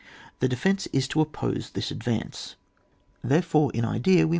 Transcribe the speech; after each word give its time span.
The 0.39 0.47
defence 0.47 0.87
is 0.87 1.07
to 1.09 1.21
oppose 1.21 1.69
this 1.69 1.91
advance; 1.91 2.55
therefore 3.23 3.71
in 3.71 3.85
idea 3.85 4.15
we 4.15 4.19
must 4.23 4.27
OHAP. 4.27 4.29